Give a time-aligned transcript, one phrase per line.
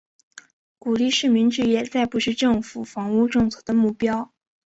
[0.79, 4.33] 鼓励市民置业再不是政府房屋政策的目标。